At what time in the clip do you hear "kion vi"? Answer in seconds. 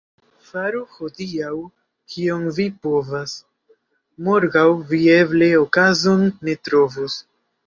2.13-2.65